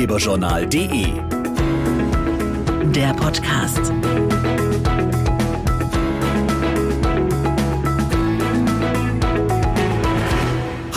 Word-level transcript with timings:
ratgeberjournal.de. 0.00 1.22
Der 2.94 3.14
Podcast. 3.14 3.92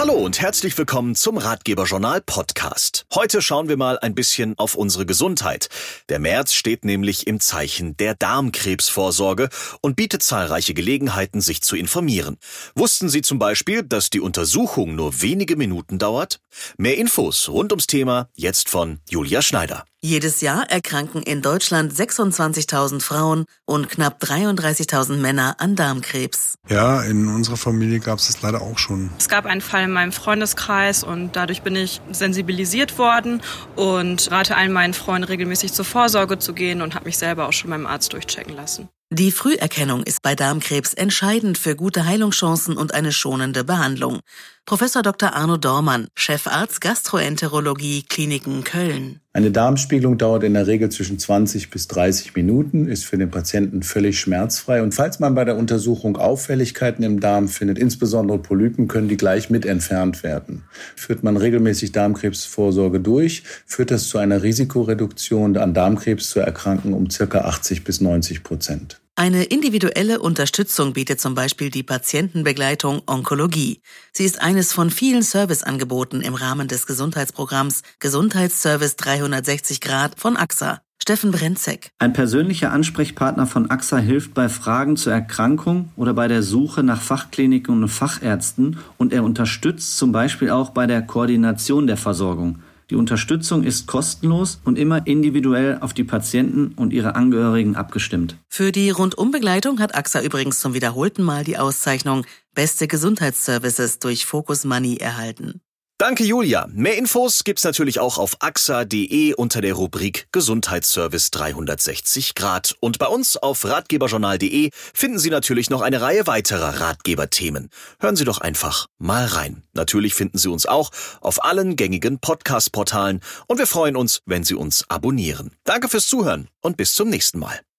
Hallo 0.05 0.15
und 0.15 0.41
herzlich 0.41 0.77
willkommen 0.77 1.15
zum 1.15 1.37
Ratgeberjournal 1.37 2.19
Podcast. 2.19 3.05
Heute 3.15 3.41
schauen 3.41 3.69
wir 3.69 3.77
mal 3.77 3.97
ein 3.99 4.13
bisschen 4.13 4.53
auf 4.57 4.75
unsere 4.75 5.05
Gesundheit. 5.05 5.69
Der 6.09 6.19
März 6.19 6.51
steht 6.51 6.83
nämlich 6.83 7.25
im 7.25 7.39
Zeichen 7.39 7.95
der 7.95 8.13
Darmkrebsvorsorge 8.13 9.47
und 9.79 9.95
bietet 9.95 10.21
zahlreiche 10.21 10.73
Gelegenheiten, 10.73 11.39
sich 11.39 11.61
zu 11.61 11.77
informieren. 11.77 12.35
Wussten 12.75 13.07
Sie 13.07 13.21
zum 13.21 13.39
Beispiel, 13.39 13.81
dass 13.81 14.09
die 14.09 14.19
Untersuchung 14.19 14.93
nur 14.93 15.21
wenige 15.21 15.55
Minuten 15.55 15.99
dauert? 15.99 16.41
Mehr 16.75 16.97
Infos 16.97 17.47
rund 17.47 17.71
ums 17.71 17.87
Thema 17.87 18.27
jetzt 18.35 18.67
von 18.67 18.99
Julia 19.09 19.41
Schneider. 19.41 19.85
Jedes 20.05 20.41
Jahr 20.41 20.69
erkranken 20.69 21.23
in 21.23 21.41
Deutschland 21.41 21.93
26.000 21.93 23.01
Frauen 23.01 23.45
und 23.63 23.87
knapp 23.87 24.21
33.000 24.21 25.15
Männer 25.15 25.55
an 25.59 25.77
Darmkrebs. 25.77 26.55
Ja, 26.67 27.01
in 27.03 27.29
unserer 27.29 27.55
Familie 27.55 28.01
gab 28.01 28.19
es 28.19 28.27
das 28.27 28.41
leider 28.41 28.61
auch 28.61 28.77
schon. 28.77 29.11
Es 29.17 29.29
gab 29.29 29.45
einen 29.45 29.61
Fall 29.61 29.85
in 29.85 29.91
meinem 29.91 30.11
Freundeskreis 30.11 31.05
und 31.05 31.37
dadurch 31.37 31.61
bin 31.61 31.77
ich 31.77 32.01
sensibilisiert 32.11 32.97
worden 32.97 33.41
und 33.77 34.29
rate 34.29 34.57
allen 34.57 34.73
meinen 34.73 34.93
Freunden 34.93 35.23
regelmäßig 35.23 35.71
zur 35.71 35.85
Vorsorge 35.85 36.37
zu 36.37 36.51
gehen 36.53 36.81
und 36.81 36.95
habe 36.95 37.05
mich 37.05 37.17
selber 37.17 37.47
auch 37.47 37.53
schon 37.53 37.69
beim 37.69 37.85
Arzt 37.85 38.11
durchchecken 38.11 38.57
lassen. 38.57 38.89
Die 39.13 39.31
Früherkennung 39.31 40.01
ist 40.01 40.23
bei 40.23 40.33
Darmkrebs 40.33 40.95
entscheidend 40.95 41.59
für 41.59 41.75
gute 41.75 42.07
Heilungschancen 42.07 42.75
und 42.75 42.95
eine 42.95 43.11
schonende 43.11 43.63
Behandlung. 43.63 44.21
Professor 44.65 45.03
Dr. 45.03 45.35
Arno 45.35 45.57
Dormann, 45.57 46.07
Chefarzt 46.15 46.81
Gastroenterologie 46.81 48.05
Kliniken 48.09 48.63
Köln. 48.63 49.19
Eine 49.31 49.51
Darmspiegelung 49.51 50.17
dauert 50.17 50.43
in 50.43 50.55
der 50.55 50.65
Regel 50.65 50.89
zwischen 50.89 51.19
20 51.19 51.69
bis 51.69 51.87
30 51.89 52.33
Minuten, 52.35 52.87
ist 52.87 53.05
für 53.05 53.19
den 53.19 53.29
Patienten 53.29 53.83
völlig 53.83 54.19
schmerzfrei. 54.19 54.81
Und 54.81 54.95
falls 54.95 55.19
man 55.19 55.35
bei 55.35 55.45
der 55.45 55.57
Untersuchung 55.57 56.17
Auffälligkeiten 56.17 57.03
im 57.03 57.19
Darm 57.19 57.49
findet, 57.49 57.77
insbesondere 57.77 58.39
Polypen, 58.39 58.87
können 58.87 59.09
die 59.09 59.17
gleich 59.17 59.51
mit 59.51 59.67
entfernt 59.67 60.23
werden. 60.23 60.63
Führt 60.95 61.21
man 61.21 61.37
regelmäßig 61.37 61.91
Darmkrebsvorsorge 61.91 62.99
durch, 62.99 63.43
führt 63.67 63.91
das 63.91 64.07
zu 64.07 64.17
einer 64.17 64.41
Risikoreduktion 64.41 65.55
an 65.57 65.75
Darmkrebs 65.75 66.31
zu 66.31 66.39
erkranken 66.39 66.93
um 66.93 67.11
circa 67.11 67.41
80 67.41 67.83
bis 67.83 68.01
90 68.01 68.41
Prozent. 68.41 69.02
Eine 69.15 69.43
individuelle 69.43 70.19
Unterstützung 70.19 70.93
bietet 70.93 71.21
zum 71.21 71.35
Beispiel 71.35 71.69
die 71.69 71.83
Patientenbegleitung 71.83 73.03
Onkologie. 73.05 73.81
Sie 74.11 74.25
ist 74.25 74.41
eines 74.41 74.73
von 74.73 74.89
vielen 74.89 75.21
Serviceangeboten 75.21 76.21
im 76.21 76.33
Rahmen 76.33 76.67
des 76.67 76.87
Gesundheitsprogramms 76.87 77.83
Gesundheitsservice 77.99 78.95
360 78.95 79.81
Grad 79.81 80.19
von 80.19 80.35
AXA. 80.35 80.81
Steffen 81.03 81.31
Brenzek. 81.31 81.91
Ein 81.99 82.13
persönlicher 82.13 82.71
Ansprechpartner 82.71 83.45
von 83.45 83.69
AXA 83.69 83.97
hilft 83.97 84.33
bei 84.33 84.47
Fragen 84.47 84.95
zur 84.95 85.11
Erkrankung 85.11 85.89
oder 85.97 86.13
bei 86.13 86.29
der 86.29 86.41
Suche 86.41 86.81
nach 86.81 87.01
Fachkliniken 87.01 87.83
und 87.83 87.89
Fachärzten 87.89 88.79
und 88.97 89.11
er 89.11 89.25
unterstützt 89.25 89.97
zum 89.97 90.13
Beispiel 90.13 90.49
auch 90.49 90.69
bei 90.69 90.87
der 90.87 91.01
Koordination 91.01 91.87
der 91.87 91.97
Versorgung. 91.97 92.59
Die 92.89 92.95
Unterstützung 92.95 93.63
ist 93.63 93.87
kostenlos 93.87 94.59
und 94.63 94.77
immer 94.77 95.07
individuell 95.07 95.79
auf 95.81 95.93
die 95.93 96.03
Patienten 96.03 96.73
und 96.75 96.93
ihre 96.93 97.15
Angehörigen 97.15 97.75
abgestimmt. 97.75 98.37
Für 98.49 98.71
die 98.71 98.89
Rundumbegleitung 98.89 99.79
hat 99.79 99.95
AXA 99.95 100.21
übrigens 100.21 100.59
zum 100.59 100.73
wiederholten 100.73 101.23
Mal 101.23 101.43
die 101.43 101.57
Auszeichnung 101.57 102.25
Beste 102.53 102.87
Gesundheitsservices 102.87 103.97
durch 103.97 104.27
Focus 104.27 104.63
Money 104.63 104.97
erhalten. 104.97 105.62
Danke, 106.03 106.25
Julia. 106.25 106.67
Mehr 106.73 106.97
Infos 106.97 107.45
gibt's 107.45 107.63
natürlich 107.63 108.01
auch 108.01 108.17
auf 108.17 108.35
axa.de 108.41 109.35
unter 109.35 109.61
der 109.61 109.73
Rubrik 109.73 110.27
Gesundheitsservice 110.33 111.31
360 111.31 112.35
Grad. 112.35 112.75
Und 112.81 112.99
bei 112.99 113.07
uns 113.07 113.37
auf 113.37 113.63
ratgeberjournal.de 113.63 114.71
finden 114.73 115.17
Sie 115.17 115.29
natürlich 115.29 115.69
noch 115.69 115.79
eine 115.79 116.01
Reihe 116.01 116.27
weiterer 116.27 116.81
Ratgeberthemen. 116.81 117.69
Hören 118.01 118.17
Sie 118.17 118.25
doch 118.25 118.39
einfach 118.39 118.87
mal 118.97 119.27
rein. 119.27 119.63
Natürlich 119.71 120.13
finden 120.13 120.37
Sie 120.37 120.49
uns 120.49 120.65
auch 120.65 120.91
auf 121.21 121.45
allen 121.45 121.77
gängigen 121.77 122.19
Podcast-Portalen 122.19 123.21
und 123.47 123.57
wir 123.57 123.65
freuen 123.65 123.95
uns, 123.95 124.19
wenn 124.25 124.43
Sie 124.43 124.55
uns 124.55 124.83
abonnieren. 124.89 125.55
Danke 125.63 125.87
fürs 125.87 126.07
Zuhören 126.07 126.49
und 126.59 126.75
bis 126.75 126.95
zum 126.95 127.07
nächsten 127.07 127.39
Mal. 127.39 127.61